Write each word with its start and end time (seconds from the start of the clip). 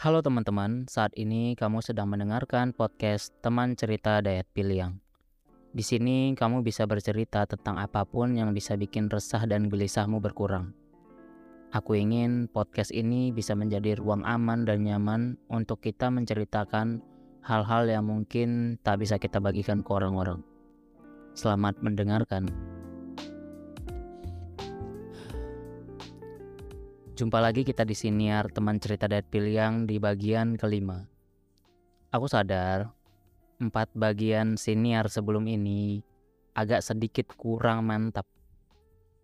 Halo 0.00 0.24
teman-teman, 0.24 0.88
saat 0.88 1.12
ini 1.12 1.52
kamu 1.52 1.84
sedang 1.84 2.08
mendengarkan 2.08 2.72
podcast 2.72 3.36
Teman 3.44 3.76
Cerita 3.76 4.24
Dayat 4.24 4.48
Piliang. 4.48 4.96
Di 5.76 5.84
sini 5.84 6.32
kamu 6.32 6.64
bisa 6.64 6.88
bercerita 6.88 7.44
tentang 7.44 7.76
apa 7.76 8.08
pun 8.08 8.32
yang 8.32 8.48
bisa 8.56 8.80
bikin 8.80 9.12
resah 9.12 9.44
dan 9.44 9.68
gelisahmu 9.68 10.16
berkurang. 10.16 10.72
Aku 11.76 12.00
ingin 12.00 12.48
podcast 12.48 12.96
ini 12.96 13.28
bisa 13.28 13.52
menjadi 13.52 13.92
ruang 14.00 14.24
aman 14.24 14.64
dan 14.64 14.88
nyaman 14.88 15.36
untuk 15.52 15.84
kita 15.84 16.08
menceritakan 16.08 17.04
hal-hal 17.44 17.84
yang 17.84 18.08
mungkin 18.08 18.80
tak 18.80 19.04
bisa 19.04 19.20
kita 19.20 19.36
bagikan 19.36 19.84
ke 19.84 19.90
orang-orang. 19.92 20.40
Selamat 21.36 21.76
mendengarkan. 21.84 22.48
Jumpa 27.20 27.36
lagi 27.36 27.68
kita 27.68 27.84
di 27.84 27.92
siniar 27.92 28.48
teman 28.48 28.80
cerita 28.80 29.04
Dayat 29.04 29.28
Piliang 29.28 29.84
di 29.84 30.00
bagian 30.00 30.56
kelima. 30.56 31.04
Aku 32.16 32.24
sadar 32.24 32.96
empat 33.60 33.92
bagian 33.92 34.56
senior 34.56 35.04
sebelum 35.12 35.44
ini 35.44 36.00
agak 36.56 36.80
sedikit 36.80 37.28
kurang 37.36 37.84
mantap. 37.84 38.24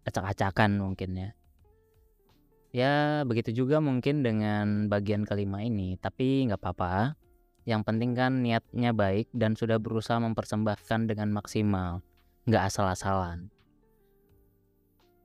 Acak-acakan 0.05 0.77
mungkin 0.77 1.11
ya. 1.17 1.31
Ya 2.69 2.95
begitu 3.25 3.65
juga 3.65 3.81
mungkin 3.81 4.21
dengan 4.21 4.93
bagian 4.93 5.25
kelima 5.25 5.65
ini, 5.65 5.97
tapi 5.97 6.53
nggak 6.53 6.61
apa-apa. 6.61 7.17
Yang 7.65 7.81
penting 7.81 8.13
kan 8.13 8.45
niatnya 8.45 8.93
baik 8.93 9.33
dan 9.33 9.57
sudah 9.57 9.81
berusaha 9.81 10.21
mempersembahkan 10.21 11.09
dengan 11.09 11.33
maksimal, 11.33 12.05
nggak 12.45 12.61
asal-asalan. 12.61 13.49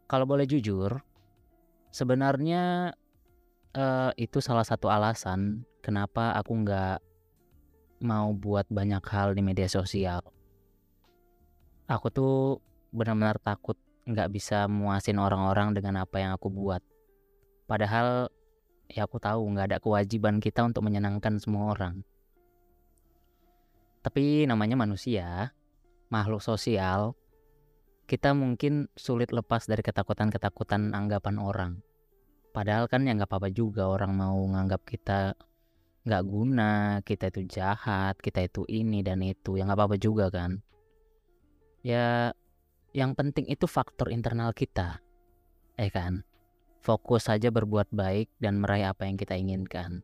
Kalau 0.07 0.23
boleh 0.23 0.48
jujur, 0.48 1.10
sebenarnya 1.91 2.95
uh, 3.76 4.12
itu 4.16 4.40
salah 4.40 4.63
satu 4.63 4.88
alasan 4.88 5.68
kenapa 5.84 6.32
aku 6.40 6.63
nggak 6.63 6.99
mau 8.02 8.34
buat 8.34 8.66
banyak 8.72 9.04
hal 9.05 9.38
di 9.38 9.46
media 9.46 9.70
sosial. 9.70 10.26
Aku 11.85 12.07
tuh 12.10 12.63
benar-benar 12.96 13.38
takut 13.43 13.77
nggak 14.07 14.32
bisa 14.34 14.65
muasin 14.65 15.21
orang-orang 15.21 15.77
dengan 15.77 16.02
apa 16.02 16.18
yang 16.18 16.34
aku 16.34 16.49
buat. 16.49 16.82
Padahal 17.70 18.32
ya 18.90 19.05
aku 19.05 19.21
tahu 19.21 19.46
nggak 19.54 19.68
ada 19.76 19.80
kewajiban 19.80 20.41
kita 20.41 20.65
untuk 20.65 20.82
menyenangkan 20.87 21.37
semua 21.37 21.77
orang. 21.77 22.02
Tapi 24.02 24.49
namanya 24.49 24.74
manusia, 24.74 25.54
makhluk 26.10 26.41
sosial, 26.41 27.13
kita 28.10 28.34
mungkin 28.34 28.90
sulit 28.98 29.30
lepas 29.30 29.70
dari 29.70 29.85
ketakutan-ketakutan 29.85 30.91
anggapan 30.98 31.37
orang. 31.37 31.71
Padahal 32.52 32.91
kan 32.91 33.07
ya 33.07 33.16
nggak 33.16 33.32
apa-apa 33.32 33.49
juga 33.52 33.88
orang 33.88 34.12
mau 34.12 34.35
nganggap 34.35 34.84
kita 34.84 35.35
nggak 36.02 36.24
guna, 36.26 36.99
kita 37.05 37.30
itu 37.30 37.41
jahat, 37.48 38.18
kita 38.20 38.43
itu 38.43 38.66
ini 38.68 39.05
dan 39.05 39.21
itu, 39.21 39.55
yang 39.55 39.70
nggak 39.70 39.80
apa-apa 39.80 39.98
juga 40.02 40.27
kan. 40.34 40.60
Ya, 41.85 42.34
yang 42.91 43.13
penting 43.13 43.46
itu 43.48 43.70
faktor 43.70 44.10
internal 44.10 44.52
kita, 44.52 44.99
eh 45.77 45.93
kan. 45.93 46.26
Fokus 46.82 47.30
saja 47.30 47.54
berbuat 47.54 47.93
baik 47.93 48.34
dan 48.41 48.58
meraih 48.58 48.90
apa 48.90 49.05
yang 49.05 49.13
kita 49.13 49.38
inginkan. 49.38 50.02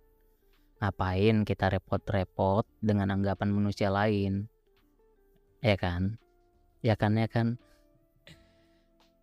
Ngapain 0.77 1.41
kita 1.41 1.73
repot-repot 1.73 2.69
dengan 2.85 3.09
anggapan 3.09 3.49
manusia 3.49 3.89
lain? 3.89 4.45
Ya 5.65 5.73
kan? 5.73 6.21
Ya 6.85 6.93
kan 6.93 7.17
ya 7.17 7.25
kan? 7.25 7.57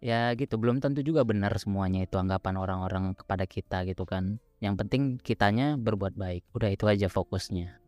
Ya 0.05 0.29
gitu, 0.37 0.61
belum 0.61 0.85
tentu 0.85 1.01
juga 1.01 1.25
benar 1.25 1.57
semuanya 1.57 2.05
itu 2.05 2.21
anggapan 2.21 2.61
orang-orang 2.61 3.17
kepada 3.17 3.49
kita 3.49 3.89
gitu 3.89 4.05
kan 4.05 4.37
yang 4.61 4.77
penting 4.77 5.17
kitanya 5.17 5.81
berbuat 5.81 6.13
baik. 6.13 6.45
Udah 6.53 6.69
itu 6.69 6.85
aja 6.85 7.09
fokusnya. 7.09 7.81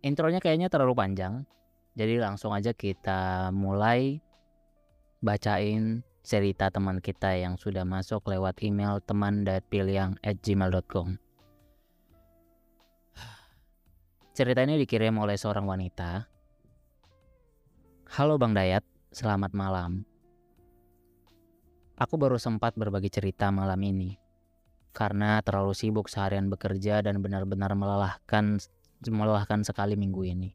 Intronya 0.00 0.40
kayaknya 0.40 0.72
terlalu 0.72 0.96
panjang. 0.96 1.44
Jadi 2.00 2.16
langsung 2.16 2.56
aja 2.56 2.72
kita 2.72 3.52
mulai 3.52 4.24
bacain 5.20 6.00
cerita 6.24 6.72
teman 6.72 7.04
kita 7.04 7.36
yang 7.36 7.60
sudah 7.60 7.84
masuk 7.84 8.24
lewat 8.24 8.64
email 8.64 9.04
teman 9.04 9.44
at 9.44 9.68
gmail.com. 9.68 11.20
Cerita 14.32 14.64
ini 14.64 14.80
dikirim 14.80 15.12
oleh 15.20 15.36
seorang 15.36 15.68
wanita. 15.68 16.24
Halo 18.16 18.40
Bang 18.40 18.56
Dayat, 18.56 18.80
selamat 19.12 19.52
malam. 19.52 20.07
Aku 21.98 22.14
baru 22.14 22.38
sempat 22.38 22.78
berbagi 22.78 23.10
cerita 23.10 23.50
malam 23.50 23.82
ini 23.82 24.14
karena 24.94 25.42
terlalu 25.42 25.74
sibuk 25.74 26.06
seharian 26.06 26.46
bekerja 26.46 27.02
dan 27.02 27.18
benar-benar 27.18 27.74
melelahkan 27.74 28.62
melelahkan 29.02 29.66
sekali 29.66 29.98
minggu 29.98 30.22
ini. 30.22 30.54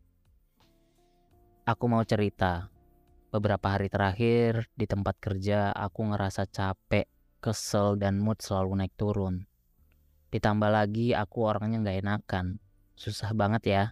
Aku 1.67 1.91
mau 1.91 1.99
cerita. 2.07 2.71
Beberapa 3.27 3.75
hari 3.75 3.91
terakhir 3.91 4.71
di 4.71 4.87
tempat 4.87 5.19
kerja 5.19 5.75
aku 5.75 6.15
ngerasa 6.15 6.47
capek, 6.47 7.11
kesel 7.43 7.99
dan 7.99 8.23
mood 8.23 8.39
selalu 8.39 8.79
naik 8.79 8.95
turun. 8.95 9.43
Ditambah 10.31 10.71
lagi 10.71 11.11
aku 11.11 11.43
orangnya 11.43 11.83
nggak 11.83 11.99
enakan. 12.07 12.55
Susah 12.95 13.35
banget 13.35 13.63
ya. 13.67 13.83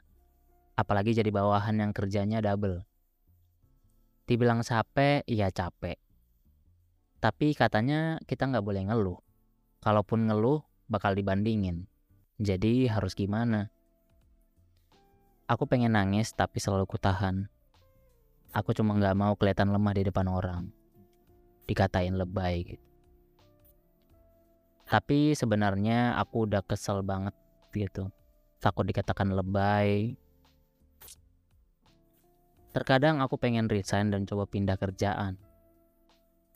Apalagi 0.80 1.12
jadi 1.12 1.28
bawahan 1.36 1.84
yang 1.84 1.92
kerjanya 1.92 2.40
double. 2.40 2.88
Dibilang 4.24 4.64
capek, 4.64 5.28
iya 5.28 5.52
capek. 5.52 6.00
Tapi 7.22 7.54
katanya 7.54 8.18
kita 8.26 8.50
nggak 8.50 8.66
boleh 8.66 8.82
ngeluh 8.90 9.22
kalaupun 9.86 10.26
ngeluh 10.26 10.66
bakal 10.90 11.14
dibandingin. 11.14 11.86
Jadi 12.42 12.90
harus 12.90 13.14
gimana? 13.14 13.70
Aku 15.46 15.70
pengen 15.70 15.94
nangis 15.94 16.34
tapi 16.34 16.58
selalu 16.58 16.90
kutahan. 16.90 17.46
Aku 18.58 18.74
cuma 18.74 18.98
nggak 18.98 19.14
mau 19.14 19.38
kelihatan 19.38 19.70
lemah 19.70 19.94
di 19.94 20.04
depan 20.10 20.26
orang. 20.26 20.74
Dikatain 21.70 22.18
lebay 22.18 22.74
gitu. 22.74 22.86
Tapi 24.90 25.38
sebenarnya 25.38 26.18
aku 26.18 26.50
udah 26.50 26.66
kesel 26.66 27.06
banget 27.06 27.38
gitu. 27.70 28.10
Takut 28.58 28.82
dikatakan 28.82 29.30
lebay. 29.30 30.18
Terkadang 32.74 33.22
aku 33.22 33.38
pengen 33.38 33.70
resign 33.70 34.10
dan 34.10 34.26
coba 34.26 34.50
pindah 34.50 34.76
kerjaan. 34.82 35.38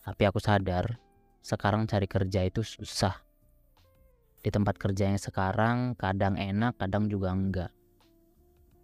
Tapi 0.06 0.22
aku 0.30 0.38
sadar 0.38 1.02
sekarang 1.42 1.90
cari 1.90 2.06
kerja 2.06 2.46
itu 2.46 2.62
susah. 2.62 3.26
Di 4.46 4.54
tempat 4.54 4.78
kerja 4.78 5.10
yang 5.10 5.18
sekarang 5.18 5.98
kadang 5.98 6.38
enak, 6.38 6.78
kadang 6.78 7.10
juga 7.10 7.34
enggak. 7.34 7.72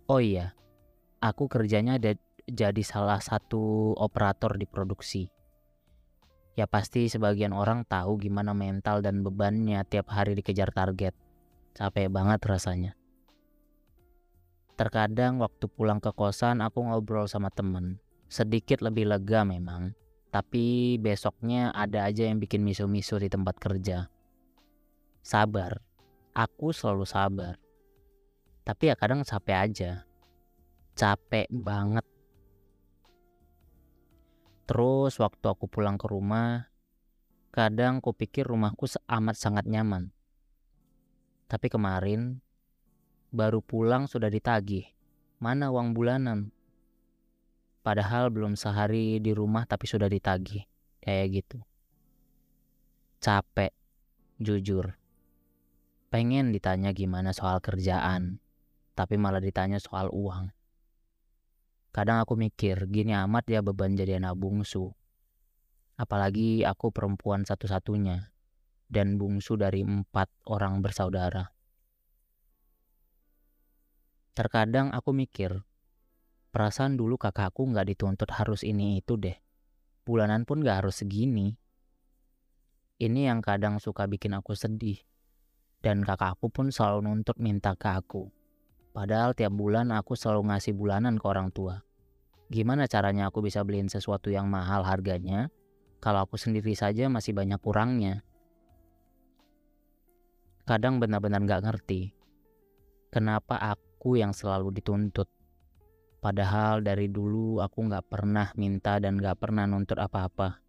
Oh 0.09 0.17
iya, 0.17 0.57
aku 1.21 1.45
kerjanya 1.45 2.01
ada 2.01 2.17
jadi 2.49 2.81
salah 2.81 3.21
satu 3.21 3.93
operator 4.01 4.57
di 4.57 4.65
produksi. 4.65 5.29
Ya 6.57 6.65
pasti 6.65 7.07
sebagian 7.07 7.53
orang 7.53 7.85
tahu 7.85 8.17
gimana 8.17 8.57
mental 8.57 9.05
dan 9.05 9.21
bebannya 9.21 9.85
tiap 9.85 10.09
hari 10.09 10.33
dikejar 10.33 10.73
target. 10.73 11.13
Capek 11.77 12.09
banget 12.11 12.41
rasanya. 12.43 12.91
Terkadang 14.75 15.37
waktu 15.37 15.69
pulang 15.69 16.01
ke 16.01 16.09
kosan 16.11 16.59
aku 16.59 16.81
ngobrol 16.81 17.29
sama 17.29 17.53
temen. 17.53 18.01
Sedikit 18.27 18.81
lebih 18.81 19.07
lega 19.07 19.45
memang. 19.45 19.93
Tapi 20.31 20.95
besoknya 20.95 21.75
ada 21.75 22.07
aja 22.07 22.23
yang 22.23 22.39
bikin 22.39 22.63
misu-misu 22.63 23.19
di 23.19 23.27
tempat 23.27 23.59
kerja. 23.59 24.07
Sabar. 25.19 25.83
Aku 26.31 26.71
selalu 26.71 27.03
sabar. 27.03 27.59
Tapi 28.63 28.87
ya 28.87 28.95
kadang 28.95 29.27
capek 29.27 29.57
aja. 29.59 29.91
Capek 30.95 31.51
banget. 31.51 32.07
Terus 34.71 35.19
waktu 35.19 35.45
aku 35.51 35.67
pulang 35.67 35.99
ke 35.99 36.07
rumah, 36.07 36.71
kadang 37.51 37.99
ku 37.99 38.15
pikir 38.15 38.47
rumahku 38.47 38.87
amat 39.11 39.35
sangat 39.35 39.67
nyaman. 39.67 40.15
Tapi 41.51 41.67
kemarin, 41.67 42.39
baru 43.35 43.59
pulang 43.59 44.07
sudah 44.07 44.31
ditagih. 44.31 44.87
Mana 45.43 45.67
uang 45.67 45.91
bulanan? 45.91 46.55
Padahal 47.81 48.29
belum 48.29 48.53
sehari 48.53 49.17
di 49.17 49.33
rumah 49.33 49.65
tapi 49.65 49.89
sudah 49.89 50.05
ditagih. 50.05 50.65
Kayak 51.01 51.27
gitu. 51.41 51.57
Capek, 53.21 53.73
jujur. 54.37 54.97
Pengen 56.13 56.53
ditanya 56.53 56.93
gimana 56.93 57.33
soal 57.33 57.57
kerjaan, 57.57 58.37
tapi 58.93 59.17
malah 59.17 59.41
ditanya 59.41 59.81
soal 59.81 60.13
uang. 60.13 60.53
Kadang 61.91 62.21
aku 62.21 62.37
mikir, 62.37 62.87
gini 62.87 63.11
amat 63.17 63.49
ya 63.49 63.59
beban 63.59 63.97
jadi 63.97 64.21
anak 64.21 64.37
bungsu. 64.37 64.93
Apalagi 65.97 66.63
aku 66.63 66.93
perempuan 66.93 67.43
satu-satunya, 67.43 68.31
dan 68.87 69.15
bungsu 69.19 69.57
dari 69.59 69.83
empat 69.83 70.27
orang 70.47 70.79
bersaudara. 70.79 71.51
Terkadang 74.31 74.95
aku 74.95 75.11
mikir, 75.11 75.63
Perasaan 76.51 76.99
dulu 76.99 77.15
kakakku 77.15 77.63
nggak 77.63 77.95
dituntut 77.95 78.27
harus 78.35 78.67
ini 78.67 78.99
itu 78.99 79.15
deh. 79.15 79.39
Bulanan 80.03 80.43
pun 80.43 80.59
nggak 80.59 80.83
harus 80.83 80.99
segini. 80.99 81.55
Ini 82.99 83.31
yang 83.31 83.39
kadang 83.39 83.79
suka 83.79 84.03
bikin 84.03 84.35
aku 84.35 84.51
sedih. 84.51 84.99
Dan 85.79 86.03
kakakku 86.03 86.51
pun 86.51 86.67
selalu 86.67 87.07
nuntut 87.07 87.39
minta 87.39 87.71
ke 87.79 87.87
aku. 87.87 88.27
Padahal 88.91 89.31
tiap 89.31 89.55
bulan 89.55 89.95
aku 89.95 90.19
selalu 90.19 90.51
ngasih 90.51 90.75
bulanan 90.75 91.15
ke 91.15 91.23
orang 91.23 91.55
tua. 91.55 91.79
Gimana 92.51 92.83
caranya 92.83 93.31
aku 93.31 93.39
bisa 93.39 93.63
beliin 93.63 93.87
sesuatu 93.87 94.27
yang 94.27 94.51
mahal 94.51 94.83
harganya 94.83 95.47
kalau 96.03 96.27
aku 96.27 96.35
sendiri 96.35 96.75
saja 96.75 97.07
masih 97.07 97.31
banyak 97.31 97.63
kurangnya? 97.63 98.27
Kadang 100.67 100.99
benar-benar 100.99 101.39
gak 101.47 101.63
ngerti 101.63 102.11
kenapa 103.07 103.55
aku 103.55 104.19
yang 104.19 104.35
selalu 104.35 104.75
dituntut. 104.75 105.31
Padahal 106.21 106.85
dari 106.85 107.09
dulu 107.09 107.57
aku 107.65 107.89
gak 107.89 108.05
pernah 108.13 108.53
minta 108.53 109.01
dan 109.01 109.17
gak 109.17 109.41
pernah 109.41 109.65
nuntut 109.65 109.97
apa-apa. 109.97 110.61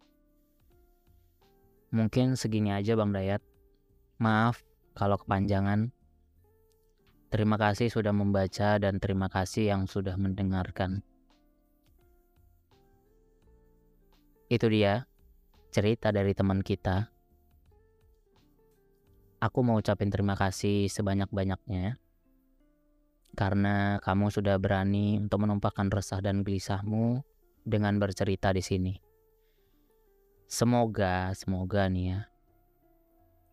Mungkin 1.93 2.33
segini 2.33 2.73
aja 2.73 2.97
Bang 2.97 3.13
Dayat. 3.13 3.45
Maaf 4.17 4.65
kalau 4.97 5.13
kepanjangan. 5.21 5.93
Terima 7.29 7.61
kasih 7.61 7.93
sudah 7.93 8.09
membaca 8.09 8.81
dan 8.81 8.97
terima 8.97 9.29
kasih 9.29 9.69
yang 9.69 9.85
sudah 9.85 10.17
mendengarkan. 10.17 11.05
Itu 14.49 14.73
dia 14.73 15.05
cerita 15.69 16.09
dari 16.09 16.33
teman 16.33 16.65
kita. 16.65 17.13
Aku 19.37 19.61
mau 19.61 19.77
ucapin 19.77 20.09
terima 20.09 20.33
kasih 20.33 20.89
sebanyak-banyaknya 20.89 22.01
karena 23.33 23.97
kamu 24.01 24.29
sudah 24.29 24.61
berani 24.61 25.17
untuk 25.17 25.41
menumpahkan 25.41 25.89
resah 25.89 26.21
dan 26.21 26.45
gelisahmu 26.45 27.25
dengan 27.65 27.97
bercerita 27.97 28.53
di 28.53 28.61
sini. 28.61 28.93
Semoga, 30.45 31.33
semoga 31.33 31.89
nih 31.89 32.13
ya, 32.13 32.19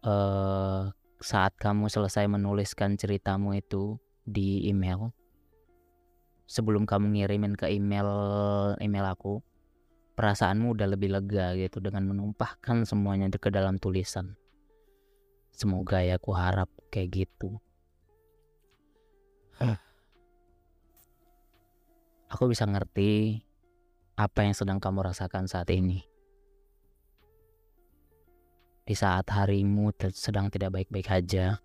uh, 0.04 0.92
saat 1.20 1.56
kamu 1.56 1.88
selesai 1.88 2.28
menuliskan 2.28 3.00
ceritamu 3.00 3.56
itu 3.56 3.96
di 4.28 4.68
email, 4.68 5.08
sebelum 6.44 6.84
kamu 6.84 7.16
ngirimin 7.16 7.56
ke 7.56 7.72
email 7.72 8.08
email 8.84 9.06
aku, 9.08 9.40
perasaanmu 10.12 10.76
udah 10.76 10.88
lebih 10.92 11.08
lega 11.08 11.56
gitu 11.56 11.80
dengan 11.80 12.04
menumpahkan 12.12 12.84
semuanya 12.84 13.32
ke 13.32 13.48
dalam 13.48 13.80
tulisan. 13.80 14.36
Semoga 15.56 16.04
ya 16.04 16.20
aku 16.20 16.36
harap 16.36 16.68
kayak 16.92 17.24
gitu. 17.24 17.56
Aku 22.30 22.46
bisa 22.46 22.62
ngerti 22.64 23.42
apa 24.14 24.46
yang 24.46 24.54
sedang 24.54 24.78
kamu 24.78 25.10
rasakan 25.10 25.50
saat 25.50 25.66
ini 25.74 26.10
di 28.90 28.98
saat 28.98 29.22
harimu 29.30 29.94
sedang 30.10 30.50
tidak 30.50 30.74
baik-baik 30.74 31.06
saja, 31.06 31.62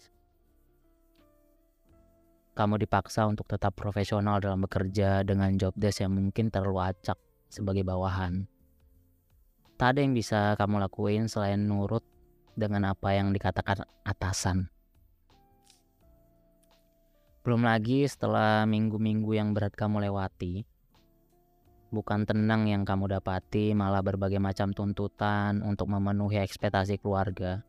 kamu 2.53 2.85
dipaksa 2.85 3.25
untuk 3.25 3.49
tetap 3.49 3.73
profesional 3.73 4.37
dalam 4.37 4.61
bekerja 4.61 5.25
dengan 5.25 5.57
job 5.57 5.73
desk 5.73 6.05
yang 6.05 6.13
mungkin 6.13 6.53
terlalu 6.53 6.93
acak 6.93 7.17
sebagai 7.49 7.81
bawahan. 7.81 8.45
Tak 9.73 9.97
ada 9.97 10.05
yang 10.05 10.13
bisa 10.13 10.53
kamu 10.53 10.85
lakuin 10.85 11.25
selain 11.25 11.65
nurut 11.65 12.05
dengan 12.53 12.93
apa 12.93 13.17
yang 13.17 13.33
dikatakan 13.33 13.89
atasan. 14.05 14.69
Belum 17.45 17.61
lagi 17.61 18.09
setelah 18.09 18.65
minggu-minggu 18.65 19.37
yang 19.37 19.53
berat 19.53 19.77
kamu 19.77 20.09
lewati, 20.09 20.65
bukan 21.93 22.25
tenang 22.25 22.65
yang 22.65 22.81
kamu 22.81 23.05
dapati, 23.05 23.77
malah 23.77 24.01
berbagai 24.01 24.41
macam 24.41 24.73
tuntutan 24.73 25.61
untuk 25.61 25.93
memenuhi 25.93 26.41
ekspektasi 26.41 26.97
keluarga. 26.97 27.61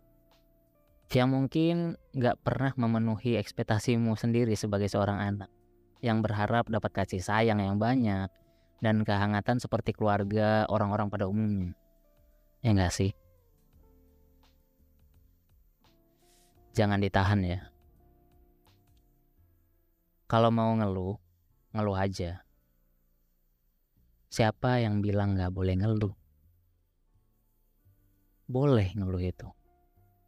Yang 1.12 1.28
mungkin 1.28 1.76
gak 2.17 2.40
pernah 2.40 2.73
memenuhi 2.73 3.37
ekspektasimu 3.37 4.17
sendiri 4.17 4.56
sebagai 4.56 4.88
seorang 4.88 5.20
anak, 5.20 5.52
yang 6.00 6.25
berharap 6.25 6.72
dapat 6.72 6.96
kasih 6.96 7.20
sayang 7.20 7.61
yang 7.61 7.76
banyak, 7.76 8.32
dan 8.81 9.05
kehangatan 9.05 9.61
seperti 9.61 9.93
keluarga 9.93 10.64
orang-orang 10.72 11.12
pada 11.12 11.29
umumnya. 11.29 11.76
Ya 12.64 12.72
gak 12.72 12.96
sih? 12.96 13.12
Jangan 16.72 16.96
ditahan 17.05 17.44
ya. 17.44 17.75
Kalau 20.26 20.50
mau 20.50 20.75
ngeluh, 20.75 21.14
ngeluh 21.70 21.94
aja 21.94 22.46
Siapa 24.37 24.82
yang 24.84 25.00
bilang 25.00 25.38
nggak 25.38 25.49
boleh 25.49 25.81
ngeluh? 25.81 26.14
Boleh 28.44 28.93
ngeluh 28.93 29.23
itu. 29.23 29.49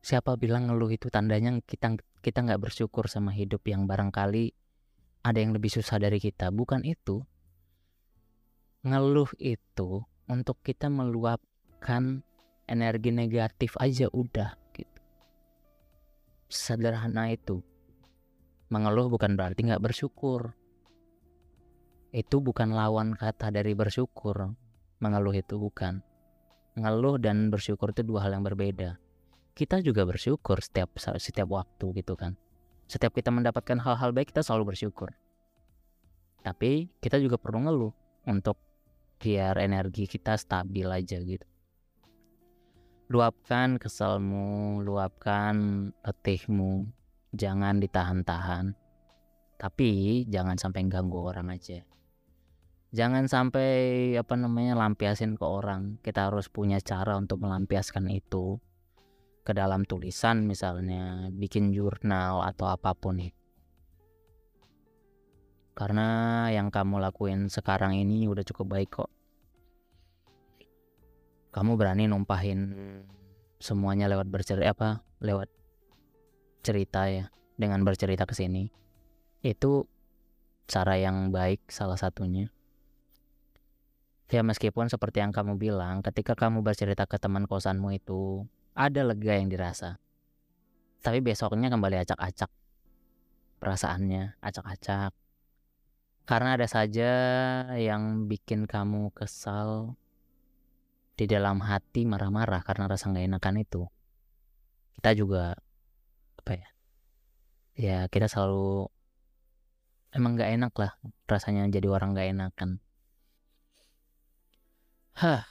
Siapa 0.01 0.39
bilang 0.41 0.71
ngeluh 0.71 0.89
itu 0.89 1.13
tandanya 1.13 1.53
kita 1.61 1.99
kita 2.25 2.39
nggak 2.41 2.63
bersyukur 2.63 3.11
sama 3.11 3.35
hidup 3.37 3.61
yang 3.69 3.85
barangkali 3.85 4.55
ada 5.27 5.39
yang 5.43 5.53
lebih 5.53 5.69
susah 5.69 6.01
dari 6.01 6.23
kita. 6.23 6.49
Bukan 6.55 6.87
itu. 6.87 7.21
Ngeluh 8.87 9.29
itu 9.43 10.07
untuk 10.31 10.63
kita 10.65 10.89
meluapkan 10.89 12.25
energi 12.65 13.11
negatif 13.13 13.77
aja 13.77 14.07
udah 14.09 14.57
gitu. 14.73 15.03
Sederhana 16.49 17.29
itu. 17.29 17.61
Mengeluh 18.69 19.09
bukan 19.09 19.37
berarti 19.37 19.65
nggak 19.65 19.81
bersyukur 19.81 20.53
itu 22.09 22.41
bukan 22.41 22.73
lawan 22.73 23.13
kata 23.13 23.53
dari 23.53 23.77
bersyukur. 23.77 24.57
Mengeluh 24.99 25.37
itu 25.37 25.61
bukan. 25.61 26.01
Mengeluh 26.73 27.21
dan 27.21 27.53
bersyukur 27.53 27.93
itu 27.93 28.01
dua 28.01 28.25
hal 28.25 28.41
yang 28.41 28.45
berbeda. 28.47 28.97
Kita 29.53 29.83
juga 29.85 30.09
bersyukur 30.09 30.63
setiap 30.63 30.97
setiap 30.97 31.49
waktu 31.53 32.01
gitu 32.01 32.17
kan. 32.17 32.39
Setiap 32.89 33.13
kita 33.13 33.29
mendapatkan 33.29 33.77
hal-hal 33.77 34.17
baik 34.17 34.33
kita 34.33 34.41
selalu 34.41 34.73
bersyukur. 34.73 35.13
Tapi 36.41 36.89
kita 37.03 37.21
juga 37.21 37.37
perlu 37.37 37.69
ngeluh 37.69 37.93
untuk 38.25 38.57
biar 39.21 39.61
energi 39.61 40.09
kita 40.09 40.39
stabil 40.41 40.89
aja 40.89 41.21
gitu. 41.21 41.45
Luapkan 43.13 43.77
keselmu, 43.77 44.81
luapkan 44.81 45.89
letihmu, 46.05 46.89
jangan 47.35 47.81
ditahan-tahan. 47.83 48.77
Tapi 49.59 50.23
jangan 50.31 50.55
sampai 50.55 50.87
ganggu 50.87 51.19
orang 51.19 51.51
aja. 51.51 51.83
Jangan 52.95 53.29
sampai 53.29 54.15
apa 54.17 54.39
namanya 54.39 54.79
lampiasin 54.79 55.35
ke 55.35 55.45
orang. 55.45 55.99
Kita 56.01 56.31
harus 56.31 56.47
punya 56.49 56.79
cara 56.79 57.19
untuk 57.19 57.43
melampiaskan 57.43 58.09
itu 58.09 58.57
ke 59.43 59.53
dalam 59.57 59.83
tulisan 59.89 60.45
misalnya 60.45 61.33
bikin 61.33 61.73
jurnal 61.73 62.45
atau 62.45 62.69
apa 62.69 62.93
pun 62.93 63.17
itu 63.17 63.39
karena 65.79 66.09
yang 66.51 66.75
kamu 66.75 66.99
lakuin 66.99 67.47
sekarang 67.47 67.95
ini 67.95 68.27
udah 68.27 68.43
cukup 68.43 68.67
baik 68.75 68.99
kok. 68.99 69.11
Kamu 71.55 71.79
berani 71.79 72.11
numpahin 72.11 72.75
semuanya 73.63 74.11
lewat 74.11 74.27
bercerita 74.27 74.75
apa 74.75 75.07
lewat 75.23 75.47
cerita 76.63 77.11
ya 77.11 77.31
dengan 77.59 77.83
bercerita 77.83 78.27
ke 78.29 78.35
sini 78.35 78.71
itu 79.43 79.87
cara 80.69 80.99
yang 80.99 81.31
baik 81.31 81.71
salah 81.71 81.97
satunya 81.97 82.51
Ya 84.29 84.45
meskipun 84.45 84.93
seperti 84.93 85.25
yang 85.25 85.33
kamu 85.33 85.57
bilang, 85.57 86.05
ketika 86.05 86.37
kamu 86.37 86.61
bercerita 86.61 87.09
ke 87.09 87.17
teman 87.17 87.49
kosanmu 87.49 87.97
itu, 87.97 88.45
ada 88.77 89.01
lega 89.01 89.41
yang 89.41 89.49
dirasa. 89.49 89.97
Tapi 91.01 91.25
besoknya 91.25 91.73
kembali 91.73 92.05
acak-acak. 92.05 92.53
Perasaannya 93.57 94.37
acak-acak. 94.45 95.17
Karena 96.29 96.61
ada 96.61 96.69
saja 96.69 97.13
yang 97.81 98.29
bikin 98.29 98.69
kamu 98.69 99.17
kesal 99.17 99.97
di 101.17 101.25
dalam 101.25 101.65
hati 101.65 102.05
marah-marah 102.05 102.61
karena 102.61 102.85
rasa 102.85 103.09
gak 103.09 103.25
enakan 103.25 103.65
itu. 103.65 103.89
Kita 104.93 105.17
juga 105.17 105.57
apa 106.49 106.57
ya? 106.57 106.69
Ya 107.77 107.99
kita 108.09 108.25
selalu 108.25 108.89
emang 110.17 110.41
gak 110.41 110.49
enak 110.57 110.73
lah 110.81 110.97
rasanya 111.29 111.69
jadi 111.69 111.93
orang 111.93 112.17
gak 112.17 112.33
enakan 112.33 112.81
Hah. 115.19 115.45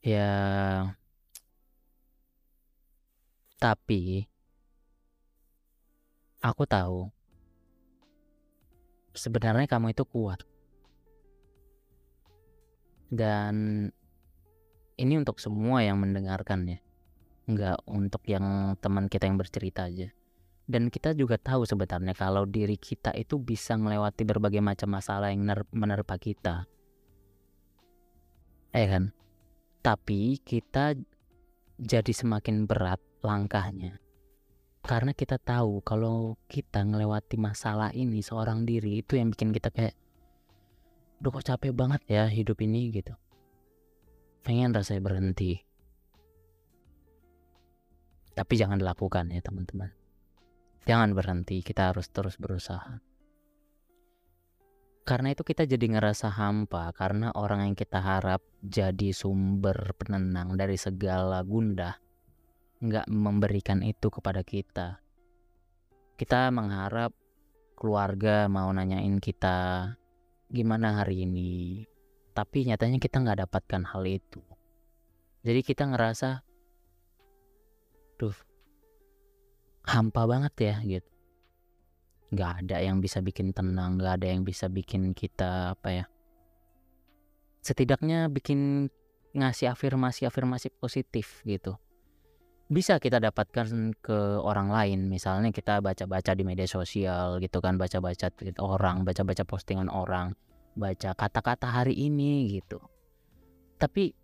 Ya. 0.00 0.32
Tapi 3.60 4.24
aku 6.40 6.64
tahu 6.64 7.12
sebenarnya 9.12 9.68
kamu 9.68 9.92
itu 9.92 10.08
kuat. 10.08 10.42
Dan 13.12 13.86
ini 14.96 15.14
untuk 15.20 15.36
semua 15.44 15.84
yang 15.84 16.00
mendengarkan 16.00 16.64
Enggak 17.46 17.78
untuk 17.86 18.22
yang 18.26 18.74
teman 18.82 19.06
kita 19.06 19.30
yang 19.30 19.38
bercerita 19.38 19.86
aja 19.86 20.10
dan 20.66 20.90
kita 20.90 21.14
juga 21.14 21.38
tahu 21.38 21.62
sebenarnya 21.62 22.10
kalau 22.18 22.42
diri 22.42 22.74
kita 22.74 23.14
itu 23.14 23.38
bisa 23.38 23.78
melewati 23.78 24.26
berbagai 24.26 24.58
macam 24.58 24.98
masalah 24.98 25.30
yang 25.30 25.46
menerpa 25.70 26.18
kita. 26.18 26.66
Eh 28.74 28.86
kan? 28.90 29.14
Tapi 29.78 30.42
kita 30.42 30.98
jadi 31.78 32.12
semakin 32.12 32.66
berat 32.66 32.98
langkahnya 33.20 34.00
karena 34.86 35.12
kita 35.12 35.36
tahu 35.36 35.82
kalau 35.82 36.38
kita 36.46 36.86
ngelewati 36.86 37.36
masalah 37.36 37.90
ini 37.90 38.22
seorang 38.22 38.62
diri 38.62 39.02
itu 39.02 39.18
yang 39.18 39.34
bikin 39.34 39.50
kita 39.50 39.68
kayak 39.74 39.98
Duh 41.18 41.32
kok 41.32 41.42
capek 41.42 41.74
banget 41.74 42.06
ya 42.06 42.30
hidup 42.30 42.62
ini 42.62 42.94
gitu 42.94 43.12
pengen 44.46 44.70
rasanya 44.70 45.02
berhenti 45.02 45.65
tapi 48.36 48.60
jangan 48.60 48.76
dilakukan 48.76 49.32
ya 49.32 49.40
teman-teman 49.40 49.88
jangan 50.84 51.16
berhenti 51.16 51.64
kita 51.64 51.90
harus 51.90 52.12
terus 52.12 52.36
berusaha 52.36 53.00
karena 55.06 55.32
itu 55.32 55.46
kita 55.46 55.64
jadi 55.64 55.86
ngerasa 55.96 56.34
hampa 56.34 56.90
karena 56.92 57.32
orang 57.34 57.62
yang 57.66 57.74
kita 57.78 58.02
harap 58.02 58.42
jadi 58.60 59.14
sumber 59.14 59.94
penenang 59.98 60.58
dari 60.58 60.74
segala 60.74 61.40
gundah 61.46 61.94
nggak 62.76 63.08
memberikan 63.08 63.80
itu 63.80 64.12
kepada 64.12 64.44
kita. 64.44 65.00
Kita 66.16 66.48
mengharap 66.52 67.12
keluarga 67.76 68.48
mau 68.52 68.68
nanyain 68.72 69.16
kita 69.20 69.92
gimana 70.52 71.00
hari 71.02 71.24
ini, 71.24 71.84
tapi 72.36 72.68
nyatanya 72.68 73.00
kita 73.00 73.20
nggak 73.20 73.48
dapatkan 73.48 73.82
hal 73.90 74.04
itu. 74.04 74.40
Jadi 75.44 75.60
kita 75.62 75.88
ngerasa, 75.88 76.45
tuh 78.18 78.34
hampa 79.86 80.26
banget 80.26 80.54
ya 80.58 80.76
gitu. 80.98 81.10
Nggak 82.34 82.52
ada 82.66 82.76
yang 82.82 82.98
bisa 82.98 83.22
bikin 83.22 83.54
tenang, 83.54 84.00
nggak 84.02 84.18
ada 84.18 84.26
yang 84.34 84.42
bisa 84.42 84.66
bikin 84.66 85.14
kita 85.14 85.78
apa 85.78 85.88
ya. 86.02 86.04
Setidaknya 87.62 88.26
bikin 88.26 88.90
ngasih 89.36 89.70
afirmasi-afirmasi 89.76 90.74
positif 90.80 91.44
gitu 91.44 91.76
bisa 92.66 92.98
kita 92.98 93.22
dapatkan 93.22 93.94
ke 94.02 94.18
orang 94.42 94.74
lain 94.74 95.06
misalnya 95.06 95.54
kita 95.54 95.78
baca-baca 95.78 96.34
di 96.34 96.42
media 96.42 96.66
sosial 96.66 97.38
gitu 97.38 97.62
kan 97.62 97.78
baca-baca 97.78 98.26
tweet 98.34 98.58
orang 98.58 99.06
baca-baca 99.06 99.46
postingan 99.46 99.86
orang 99.86 100.34
baca 100.74 101.14
kata-kata 101.14 101.70
hari 101.70 101.94
ini 101.94 102.58
gitu 102.58 102.82
tapi 103.78 104.18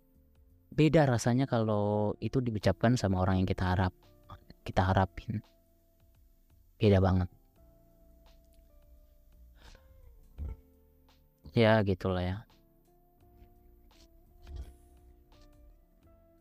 beda 0.73 1.05
rasanya 1.05 1.45
kalau 1.45 2.17
itu 2.17 2.41
diucapkan 2.41 2.97
sama 2.97 3.21
orang 3.21 3.41
yang 3.41 3.47
kita 3.49 3.77
harap 3.77 3.93
kita 4.65 4.81
harapin 4.83 5.45
beda 6.81 6.97
banget 6.99 7.29
ya 11.53 11.77
gitulah 11.85 12.25
ya 12.25 12.37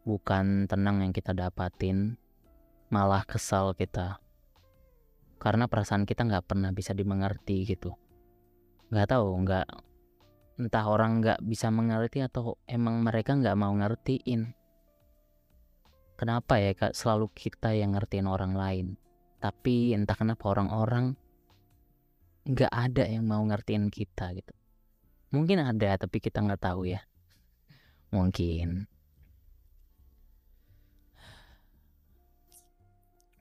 bukan 0.03 0.67
tenang 0.67 1.03
yang 1.03 1.13
kita 1.15 1.31
dapatin, 1.31 2.19
malah 2.91 3.23
kesal 3.23 3.75
kita. 3.75 4.19
Karena 5.39 5.67
perasaan 5.67 6.07
kita 6.07 6.27
nggak 6.27 6.47
pernah 6.47 6.71
bisa 6.71 6.95
dimengerti 6.95 7.67
gitu. 7.67 7.95
Nggak 8.91 9.19
tahu, 9.19 9.29
nggak 9.43 9.67
entah 10.63 10.87
orang 10.87 11.19
nggak 11.19 11.43
bisa 11.43 11.75
mengerti 11.75 12.23
atau 12.23 12.55
emang 12.71 13.03
mereka 13.03 13.35
nggak 13.35 13.59
mau 13.59 13.75
ngertiin. 13.75 14.55
Kenapa 16.15 16.63
ya 16.63 16.71
kak 16.79 16.95
selalu 16.95 17.35
kita 17.35 17.75
yang 17.75 17.99
ngertiin 17.99 18.31
orang 18.31 18.55
lain, 18.55 18.87
tapi 19.43 19.91
entah 19.91 20.15
kenapa 20.15 20.55
orang-orang 20.55 21.19
nggak 22.47 22.71
ada 22.71 23.11
yang 23.11 23.27
mau 23.27 23.43
ngertiin 23.43 23.91
kita 23.91 24.31
gitu. 24.39 24.55
Mungkin 25.35 25.67
ada 25.67 25.99
tapi 25.99 26.23
kita 26.23 26.39
nggak 26.39 26.63
tahu 26.63 26.87
ya. 26.87 27.03
Mungkin. 28.15 28.87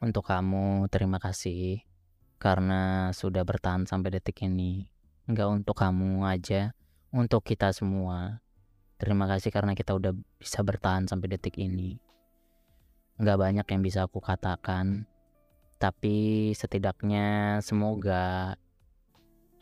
Untuk 0.01 0.25
kamu, 0.25 0.89
terima 0.89 1.21
kasih 1.21 1.85
karena 2.41 3.13
sudah 3.13 3.45
bertahan 3.45 3.85
sampai 3.85 4.17
detik 4.17 4.41
ini. 4.41 4.89
Enggak 5.29 5.53
untuk 5.53 5.77
kamu 5.77 6.25
aja, 6.25 6.73
untuk 7.11 7.43
kita 7.43 7.75
semua. 7.75 8.39
Terima 8.97 9.27
kasih 9.27 9.51
karena 9.51 9.75
kita 9.75 9.95
udah 9.95 10.15
bisa 10.39 10.63
bertahan 10.63 11.07
sampai 11.07 11.35
detik 11.35 11.59
ini. 11.59 11.99
Enggak 13.19 13.37
banyak 13.37 13.67
yang 13.67 13.81
bisa 13.83 14.07
aku 14.07 14.23
katakan, 14.23 15.05
tapi 15.77 16.49
setidaknya 16.55 17.59
semoga 17.61 18.55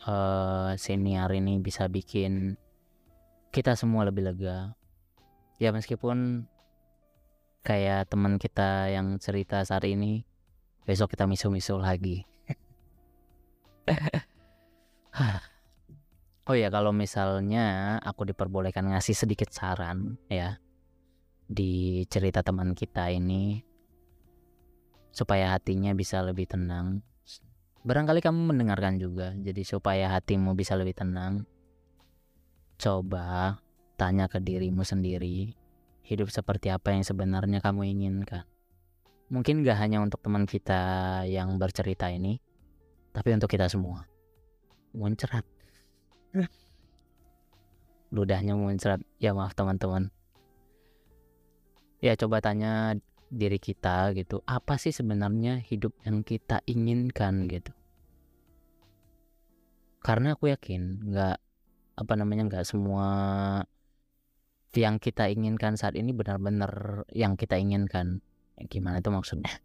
uh, 0.06 0.72
senior 0.78 1.32
ini 1.34 1.60
bisa 1.60 1.90
bikin 1.90 2.56
kita 3.50 3.74
semua 3.74 4.06
lebih 4.08 4.30
lega. 4.30 4.78
Ya 5.60 5.76
meskipun 5.76 6.48
kayak 7.64 8.08
teman 8.08 8.40
kita 8.40 8.88
yang 8.92 9.20
cerita 9.20 9.64
saat 9.68 9.84
ini 9.84 10.24
besok 10.88 11.14
kita 11.14 11.28
misu-misu 11.28 11.78
lagi 11.78 12.24
oh 16.50 16.58
ya 16.58 16.74
kalau 16.74 16.90
misalnya 16.90 17.98
aku 18.02 18.26
diperbolehkan 18.26 18.90
ngasih 18.90 19.14
sedikit 19.14 19.54
saran 19.54 20.18
ya 20.34 20.58
di 21.46 22.04
cerita 22.10 22.42
teman 22.42 22.74
kita 22.74 23.14
ini 23.14 23.62
supaya 25.14 25.54
hatinya 25.54 25.94
bisa 25.94 26.26
lebih 26.26 26.50
tenang 26.50 27.06
barangkali 27.86 28.26
kamu 28.26 28.50
mendengarkan 28.50 28.98
juga 28.98 29.38
jadi 29.38 29.62
supaya 29.62 30.10
hatimu 30.10 30.58
bisa 30.58 30.74
lebih 30.74 30.98
tenang 30.98 31.46
coba 32.82 33.62
tanya 33.96 34.26
ke 34.26 34.42
dirimu 34.42 34.82
sendiri 34.82 35.54
hidup 36.02 36.34
seperti 36.34 36.74
apa 36.74 36.98
yang 36.98 37.06
sebenarnya 37.06 37.62
kamu 37.62 37.94
inginkan 37.94 38.50
mungkin 39.30 39.62
gak 39.62 39.78
hanya 39.78 40.02
untuk 40.02 40.26
teman 40.26 40.50
kita 40.50 41.22
yang 41.30 41.62
bercerita 41.62 42.10
ini, 42.10 42.42
tapi 43.14 43.30
untuk 43.38 43.50
kita 43.50 43.70
semua. 43.70 44.10
Muncrat. 44.98 45.59
Ludahnya 48.16 48.58
muncrat. 48.58 49.02
Ya 49.18 49.34
maaf 49.34 49.54
teman-teman. 49.54 50.14
Ya 52.00 52.16
coba 52.16 52.40
tanya 52.40 52.96
diri 53.30 53.62
kita 53.62 54.10
gitu, 54.18 54.42
apa 54.50 54.82
sih 54.82 54.90
sebenarnya 54.90 55.62
hidup 55.62 55.94
yang 56.02 56.26
kita 56.26 56.66
inginkan 56.66 57.46
gitu. 57.46 57.70
Karena 60.02 60.34
aku 60.34 60.50
yakin 60.50 61.12
nggak 61.12 61.38
apa 62.00 62.14
namanya 62.16 62.48
nggak 62.48 62.66
semua 62.66 63.08
yang 64.72 65.02
kita 65.02 65.28
inginkan 65.28 65.76
saat 65.76 66.00
ini 66.00 66.16
benar-benar 66.16 67.04
yang 67.12 67.36
kita 67.36 67.60
inginkan 67.60 68.24
gimana 68.72 69.04
itu 69.04 69.12
maksudnya 69.12 69.50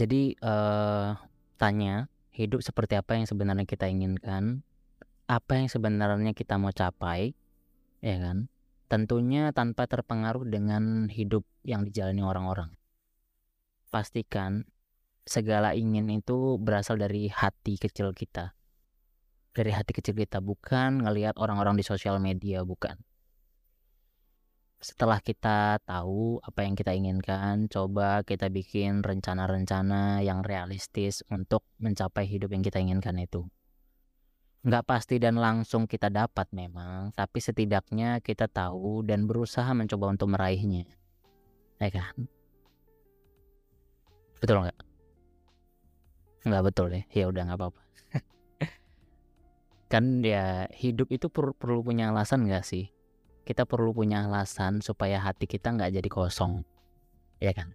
jadi 0.00 0.32
uh, 0.40 1.20
tanya 1.60 2.08
hidup 2.36 2.60
seperti 2.60 3.00
apa 3.00 3.16
yang 3.16 3.24
sebenarnya 3.24 3.64
kita 3.64 3.88
inginkan 3.88 4.60
apa 5.26 5.58
yang 5.58 5.66
sebenarnya 5.72 6.36
kita 6.36 6.60
mau 6.60 6.70
capai 6.70 7.32
ya 8.04 8.16
kan? 8.20 8.52
Tentunya 8.86 9.50
tanpa 9.50 9.90
terpengaruh 9.90 10.46
dengan 10.46 11.10
hidup 11.10 11.42
yang 11.66 11.82
dijalani 11.82 12.22
orang-orang. 12.22 12.70
Pastikan 13.90 14.62
segala 15.26 15.74
ingin 15.74 16.06
itu 16.12 16.54
berasal 16.62 16.94
dari 16.94 17.26
hati 17.26 17.82
kecil 17.82 18.14
kita. 18.14 18.54
Dari 19.50 19.74
hati 19.74 19.90
kecil 19.90 20.14
kita 20.14 20.38
bukan 20.38 21.02
ngelihat 21.02 21.34
orang-orang 21.40 21.74
di 21.74 21.82
sosial 21.82 22.22
media 22.22 22.62
bukan 22.62 23.00
setelah 24.76 25.24
kita 25.24 25.80
tahu 25.88 26.36
apa 26.44 26.60
yang 26.60 26.76
kita 26.76 26.92
inginkan, 26.92 27.66
coba 27.72 28.20
kita 28.22 28.52
bikin 28.52 29.00
rencana-rencana 29.00 30.20
yang 30.20 30.44
realistis 30.44 31.24
untuk 31.32 31.64
mencapai 31.80 32.28
hidup 32.28 32.52
yang 32.52 32.60
kita 32.60 32.76
inginkan 32.76 33.16
itu. 33.16 33.48
Nggak 34.66 34.84
pasti 34.84 35.16
dan 35.16 35.38
langsung 35.40 35.86
kita 35.88 36.12
dapat 36.12 36.50
memang, 36.52 37.14
tapi 37.16 37.38
setidaknya 37.40 38.20
kita 38.20 38.50
tahu 38.50 39.06
dan 39.06 39.24
berusaha 39.24 39.70
mencoba 39.72 40.12
untuk 40.12 40.34
meraihnya. 40.34 40.84
Ya 41.80 41.88
kan? 41.88 42.26
Betul 44.42 44.66
nggak? 44.66 44.78
Nggak 46.46 46.62
betul 46.66 46.86
ya? 46.92 47.02
Ya 47.14 47.24
udah 47.30 47.42
nggak 47.48 47.58
apa-apa. 47.58 47.80
kan 49.92 50.20
ya 50.20 50.68
hidup 50.74 51.08
itu 51.14 51.30
per 51.30 51.56
perlu 51.56 51.80
punya 51.80 52.12
alasan 52.12 52.44
nggak 52.44 52.66
sih? 52.66 52.95
Kita 53.46 53.62
perlu 53.62 53.94
punya 53.94 54.26
alasan 54.26 54.82
supaya 54.82 55.22
hati 55.22 55.46
kita 55.46 55.70
nggak 55.70 55.94
jadi 56.02 56.08
kosong. 56.10 56.66
Ya 57.38 57.54
kan? 57.54 57.70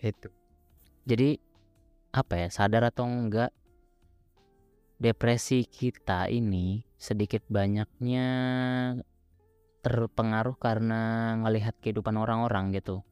Itu. 0.00 0.32
Jadi 1.04 1.36
apa 2.16 2.40
ya 2.40 2.48
sadar 2.48 2.88
atau 2.88 3.04
enggak 3.04 3.52
depresi 4.96 5.68
kita 5.68 6.32
ini 6.32 6.80
sedikit 6.96 7.44
banyaknya 7.52 8.26
terpengaruh 9.84 10.56
karena 10.56 11.36
ngelihat 11.44 11.76
kehidupan 11.84 12.16
orang-orang 12.16 12.72
gitu. 12.72 13.04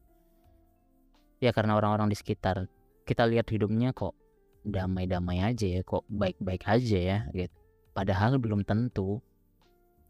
Ya 1.37 1.53
karena 1.53 1.77
orang-orang 1.77 2.09
di 2.09 2.17
sekitar 2.17 2.65
kita 3.05 3.29
lihat 3.29 3.45
hidupnya 3.53 3.93
kok 3.93 4.17
damai-damai 4.65 5.53
aja 5.53 5.69
ya 5.69 5.81
kok 5.85 6.01
baik-baik 6.09 6.65
aja 6.65 6.97
ya 6.97 7.19
gitu. 7.29 7.53
Padahal 7.93 8.41
belum 8.41 8.65
tentu. 8.65 9.21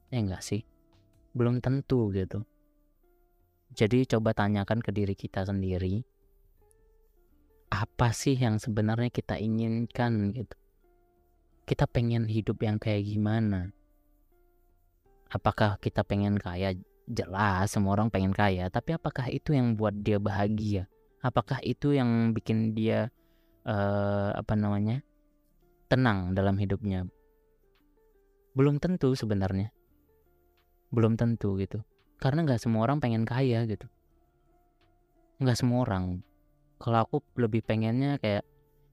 Ya 0.10 0.24
enggak 0.24 0.42
sih 0.42 0.69
belum 1.34 1.62
tentu 1.62 2.10
gitu 2.14 2.44
Jadi 3.70 4.10
coba 4.10 4.34
tanyakan 4.34 4.82
ke 4.82 4.90
diri 4.90 5.14
kita 5.14 5.46
sendiri, 5.46 6.02
apa 7.70 8.10
sih 8.10 8.34
yang 8.34 8.58
sebenarnya 8.58 9.14
kita 9.14 9.38
inginkan 9.38 10.34
gitu. 10.34 10.58
Kita 11.70 11.86
pengen 11.86 12.26
hidup 12.26 12.66
yang 12.66 12.82
kayak 12.82 13.06
gimana? 13.06 13.70
Apakah 15.30 15.78
kita 15.78 16.02
pengen 16.02 16.42
kaya? 16.42 16.74
Jelas 17.06 17.74
semua 17.74 17.94
orang 17.98 18.10
pengen 18.10 18.34
kaya, 18.34 18.70
tapi 18.74 18.98
apakah 18.98 19.30
itu 19.30 19.54
yang 19.54 19.78
buat 19.78 19.94
dia 20.02 20.18
bahagia? 20.18 20.90
Apakah 21.22 21.62
itu 21.62 21.94
yang 21.94 22.34
bikin 22.34 22.74
dia 22.74 23.14
uh, 23.70 24.34
apa 24.34 24.58
namanya? 24.58 25.06
tenang 25.90 26.38
dalam 26.38 26.54
hidupnya? 26.62 27.10
Belum 28.54 28.78
tentu 28.78 29.18
sebenarnya. 29.18 29.74
Belum 30.90 31.14
tentu 31.14 31.58
gitu. 31.62 31.82
Karena 32.20 32.44
nggak 32.44 32.62
semua 32.62 32.86
orang 32.86 33.00
pengen 33.00 33.24
kaya 33.24 33.64
gitu. 33.66 33.88
Nggak 35.40 35.58
semua 35.58 35.88
orang. 35.88 36.20
Kalau 36.80 37.00
aku 37.04 37.18
lebih 37.40 37.64
pengennya 37.64 38.20
kayak 38.20 38.44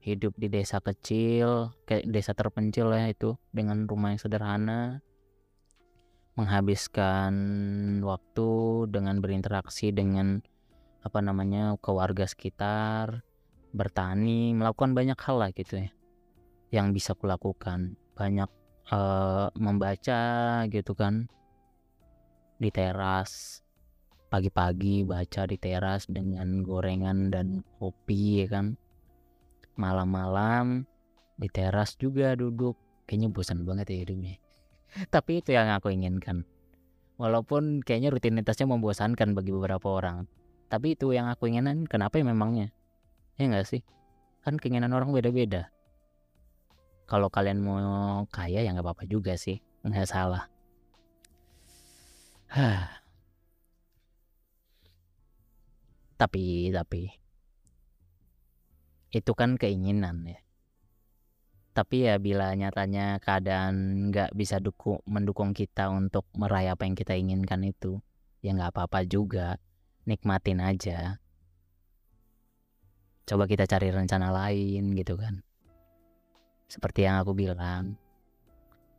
hidup 0.07 0.39
di 0.39 0.47
desa 0.47 0.79
kecil, 0.79 1.75
kayak 1.83 2.07
desa 2.07 2.31
terpencil 2.31 2.95
ya 2.95 3.11
itu 3.11 3.35
dengan 3.51 3.91
rumah 3.91 4.15
yang 4.15 4.23
sederhana, 4.23 5.03
menghabiskan 6.39 7.35
waktu 8.07 8.51
dengan 8.93 9.19
berinteraksi 9.19 9.91
dengan 9.91 10.39
apa 11.03 11.19
namanya 11.19 11.75
keluarga 11.83 12.27
sekitar, 12.29 13.27
bertani, 13.75 14.55
melakukan 14.55 14.95
banyak 14.95 15.19
hal 15.19 15.43
lah 15.43 15.51
gitu 15.51 15.83
ya 15.83 15.91
yang 16.71 16.95
bisa 16.95 17.19
kulakukan. 17.19 17.99
Banyak 18.15 18.51
uh, 18.95 19.51
membaca 19.59 20.23
gitu 20.71 20.93
kan 20.95 21.27
di 22.57 22.73
teras 22.73 23.61
pagi-pagi 24.33 25.07
baca 25.07 25.47
di 25.47 25.57
teras 25.57 26.09
dengan 26.11 26.65
gorengan 26.65 27.31
dan 27.31 27.63
kopi 27.79 28.45
ya 28.45 28.47
kan? 28.59 28.67
Malam-malam 29.77 30.89
di 31.37 31.49
teras 31.53 31.95
juga 32.01 32.33
duduk. 32.35 32.77
Kayaknya 33.07 33.29
bosan 33.31 33.63
banget 33.63 33.87
ya 33.93 33.99
hidupnya. 34.03 34.37
Tapi 35.15 35.45
itu 35.45 35.55
yang 35.55 35.71
aku 35.71 35.93
inginkan. 35.93 36.43
Walaupun 37.17 37.81
kayaknya 37.81 38.13
rutinitasnya 38.13 38.67
membosankan 38.67 39.33
bagi 39.37 39.53
beberapa 39.55 39.89
orang. 39.89 40.27
Tapi 40.67 40.99
itu 40.99 41.15
yang 41.15 41.31
aku 41.31 41.47
inginkan 41.47 41.87
kenapa 41.87 42.19
ya 42.19 42.27
memangnya? 42.27 42.75
Ya 43.39 43.47
enggak 43.47 43.69
sih? 43.69 43.85
Kan 44.43 44.59
keinginan 44.59 44.91
orang 44.97 45.15
beda-beda. 45.15 45.71
Kalau 47.07 47.31
kalian 47.31 47.63
mau 47.63 48.27
kaya 48.35 48.67
ya 48.67 48.75
nggak 48.75 48.83
apa-apa 48.83 49.05
juga 49.07 49.39
sih. 49.39 49.63
Nggak 49.87 50.11
salah 50.11 50.56
tapi 56.21 56.73
tapi. 56.73 57.03
Itu 59.13 59.33
kan 59.33 59.57
keinginan 59.57 60.27
ya. 60.27 60.41
Tapi 61.77 62.09
ya 62.09 62.17
bila 62.17 62.57
nyatanya 62.57 63.21
keadaan 63.21 64.09
nggak 64.09 64.33
bisa 64.33 64.57
dukung 64.65 65.05
mendukung 65.05 65.53
kita 65.53 65.93
untuk 65.93 66.25
meraih 66.33 66.73
apa 66.73 66.89
yang 66.89 66.97
kita 66.97 67.13
inginkan 67.13 67.69
itu 67.69 68.01
ya 68.41 68.57
nggak 68.57 68.73
apa-apa 68.73 69.05
juga. 69.05 69.61
Nikmatin 70.09 70.63
aja. 70.63 71.21
Coba 73.27 73.45
kita 73.51 73.67
cari 73.67 73.91
rencana 73.91 74.31
lain 74.31 74.95
gitu 74.95 75.19
kan. 75.19 75.43
Seperti 76.71 77.05
yang 77.05 77.21
aku 77.21 77.35
bilang 77.35 77.99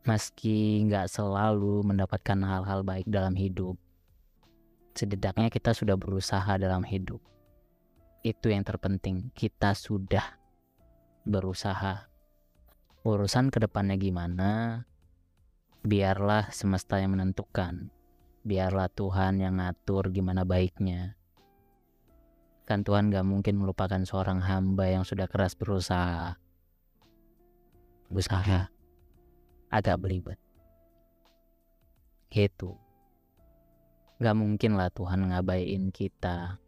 meski 0.08 0.88
nggak 0.88 1.12
selalu 1.12 1.84
mendapatkan 1.84 2.40
hal-hal 2.40 2.80
baik 2.80 3.04
dalam 3.04 3.36
hidup 3.36 3.76
setidaknya 4.98 5.46
kita 5.46 5.70
sudah 5.70 5.94
berusaha 5.94 6.58
dalam 6.58 6.82
hidup. 6.82 7.22
Itu 8.26 8.50
yang 8.50 8.66
terpenting. 8.66 9.30
Kita 9.30 9.78
sudah 9.78 10.34
berusaha. 11.22 12.10
Urusan 13.06 13.54
ke 13.54 13.62
depannya 13.62 13.94
gimana? 13.94 14.82
Biarlah 15.86 16.50
semesta 16.50 16.98
yang 16.98 17.14
menentukan. 17.14 17.94
Biarlah 18.42 18.90
Tuhan 18.90 19.38
yang 19.38 19.62
ngatur 19.62 20.10
gimana 20.10 20.42
baiknya. 20.42 21.14
Kan 22.66 22.82
Tuhan 22.82 23.14
gak 23.14 23.24
mungkin 23.24 23.62
melupakan 23.62 24.02
seorang 24.02 24.42
hamba 24.42 24.90
yang 24.90 25.06
sudah 25.06 25.30
keras 25.30 25.54
berusaha. 25.54 26.36
Berusaha 28.10 28.77
agak 29.68 30.00
belibet 30.00 30.40
gitu 32.28 32.76
gak 34.18 34.36
mungkin 34.36 34.74
lah 34.74 34.90
Tuhan 34.90 35.30
ngabaiin 35.32 35.94
kita 35.94 36.58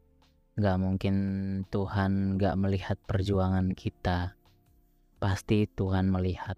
gak 0.60 0.78
mungkin 0.80 1.16
Tuhan 1.68 2.36
gak 2.36 2.54
melihat 2.60 2.96
perjuangan 3.08 3.72
kita 3.72 4.40
pasti 5.20 5.68
Tuhan 5.68 6.08
melihat. 6.08 6.56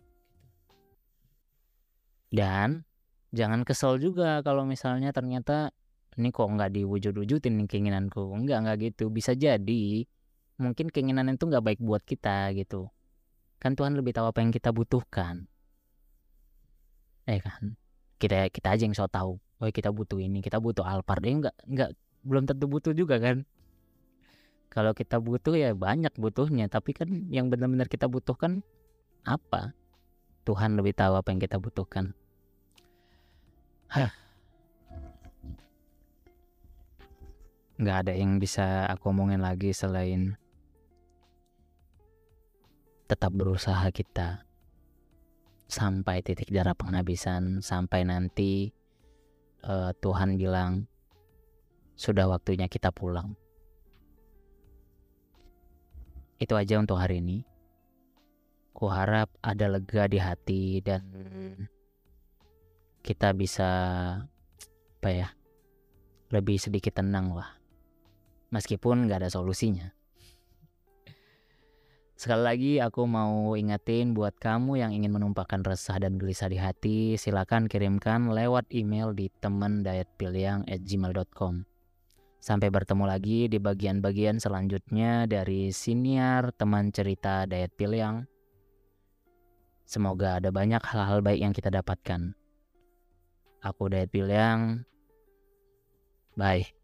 Dan 2.32 2.86
jangan 3.34 3.66
kesel 3.66 3.98
juga 4.00 4.40
kalau 4.40 4.64
misalnya 4.64 5.10
ternyata 5.12 5.74
ini 6.16 6.30
kok 6.32 6.48
nggak 6.48 6.72
diwujud-wujudin 6.72 7.66
keinginanku. 7.68 8.22
Enggak, 8.32 8.64
enggak 8.64 8.78
gitu. 8.88 9.12
Bisa 9.12 9.36
jadi 9.36 10.06
mungkin 10.56 10.88
keinginan 10.88 11.34
itu 11.34 11.44
nggak 11.44 11.60
baik 11.60 11.80
buat 11.82 12.00
kita 12.06 12.54
gitu. 12.56 12.88
Kan 13.60 13.76
Tuhan 13.76 13.98
lebih 13.98 14.16
tahu 14.16 14.30
apa 14.32 14.40
yang 14.40 14.54
kita 14.54 14.72
butuhkan. 14.72 15.50
Eh 17.26 17.38
kan, 17.38 17.78
kita 18.18 18.50
kita 18.50 18.74
aja 18.74 18.82
yang 18.86 18.94
so 18.96 19.06
tahu. 19.06 19.38
Oh 19.62 19.70
kita 19.70 19.94
butuh 19.94 20.18
ini, 20.18 20.42
kita 20.42 20.58
butuh 20.58 20.82
Alphard. 20.82 21.22
Eh 21.22 21.34
enggak, 21.34 21.54
enggak 21.66 21.90
belum 22.22 22.46
tentu 22.46 22.70
butuh 22.70 22.94
juga 22.94 23.18
kan 23.18 23.42
kalau 24.72 24.94
kita 24.96 25.20
butuh 25.20 25.52
ya 25.52 25.74
banyak 25.74 26.14
butuhnya 26.16 26.70
tapi 26.70 26.94
kan 26.94 27.28
yang 27.28 27.50
benar-benar 27.52 27.90
kita 27.90 28.06
butuhkan 28.06 28.62
apa 29.26 29.74
Tuhan 30.46 30.78
lebih 30.78 30.94
tahu 30.94 31.18
apa 31.18 31.28
yang 31.34 31.42
kita 31.42 31.58
butuhkan 31.58 32.14
Hah. 33.92 34.08
nggak 37.76 37.96
ada 38.06 38.12
yang 38.14 38.38
bisa 38.38 38.86
aku 38.88 39.10
omongin 39.10 39.42
lagi 39.42 39.74
selain 39.74 40.38
tetap 43.10 43.34
berusaha 43.34 43.90
kita 43.90 44.46
sampai 45.72 46.20
titik 46.20 46.52
darah 46.52 46.76
penghabisan 46.76 47.64
sampai 47.64 48.04
nanti 48.04 48.68
uh, 49.64 49.96
Tuhan 49.96 50.36
bilang 50.36 50.84
sudah 51.96 52.28
waktunya 52.28 52.68
kita 52.68 52.92
pulang. 52.92 53.32
Itu 56.36 56.60
aja 56.60 56.76
untuk 56.76 57.00
hari 57.00 57.24
ini. 57.24 57.48
Ku 58.76 58.92
harap 58.92 59.32
ada 59.40 59.72
lega 59.72 60.04
di 60.10 60.18
hati 60.20 60.84
dan 60.84 61.02
kita 63.00 63.32
bisa 63.32 63.70
apa 65.02 65.08
ya 65.10 65.28
lebih 66.28 66.60
sedikit 66.60 67.00
tenang 67.00 67.32
lah. 67.32 67.56
Meskipun 68.52 69.08
nggak 69.08 69.24
ada 69.24 69.30
solusinya 69.32 70.01
sekali 72.22 72.42
lagi 72.46 72.72
aku 72.78 73.02
mau 73.02 73.58
ingetin 73.58 74.14
buat 74.14 74.38
kamu 74.38 74.78
yang 74.78 74.94
ingin 74.94 75.10
menumpahkan 75.10 75.66
resah 75.66 75.98
dan 75.98 76.22
gelisah 76.22 76.46
di 76.46 76.54
hati 76.54 77.18
silakan 77.18 77.66
kirimkan 77.66 78.30
lewat 78.30 78.70
email 78.70 79.10
di 79.10 79.26
gmail.com 80.70 81.54
Sampai 82.42 82.68
bertemu 82.70 83.04
lagi 83.10 83.50
di 83.50 83.58
bagian-bagian 83.58 84.38
selanjutnya 84.38 85.26
dari 85.26 85.74
siniar 85.74 86.54
teman 86.54 86.94
cerita 86.94 87.42
Dayat 87.42 87.74
Piliang. 87.74 88.26
Semoga 89.82 90.38
ada 90.38 90.54
banyak 90.54 90.82
hal-hal 90.82 91.26
baik 91.26 91.38
yang 91.42 91.54
kita 91.54 91.70
dapatkan. 91.74 92.38
Aku 93.66 93.90
Dayat 93.90 94.10
Piliang. 94.14 94.82
Bye. 96.38 96.81